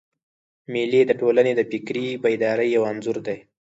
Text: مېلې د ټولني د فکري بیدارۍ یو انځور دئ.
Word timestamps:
مېلې 0.71 1.01
د 1.07 1.11
ټولني 1.21 1.51
د 1.55 1.61
فکري 1.71 2.05
بیدارۍ 2.23 2.67
یو 2.75 2.83
انځور 2.91 3.17
دئ. 3.25 3.39